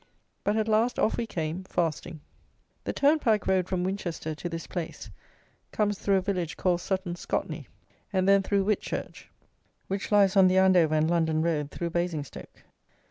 But 0.43 0.57
at 0.57 0.67
last 0.67 0.97
off 0.97 1.15
we 1.15 1.27
came, 1.27 1.63
fasting. 1.63 2.21
The 2.85 2.91
turnpike 2.91 3.45
road 3.45 3.67
from 3.69 3.83
Winchester 3.83 4.33
to 4.33 4.49
this 4.49 4.65
place 4.65 5.11
comes 5.71 5.99
through 5.99 6.15
a 6.15 6.21
village 6.21 6.57
called 6.57 6.81
Sutton 6.81 7.13
Scotney, 7.13 7.67
and 8.11 8.27
then 8.27 8.41
through 8.41 8.63
Whitchurch, 8.65 9.29
which 9.85 10.11
lies 10.11 10.35
on 10.35 10.47
the 10.47 10.57
Andover 10.57 10.95
and 10.95 11.07
London 11.07 11.43
road, 11.43 11.69
through 11.69 11.91
Basingstoke. 11.91 12.63